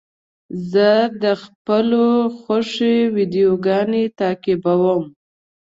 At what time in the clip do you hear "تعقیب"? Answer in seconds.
4.19-4.61